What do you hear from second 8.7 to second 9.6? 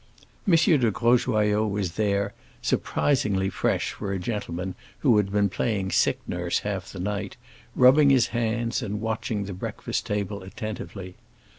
and watching the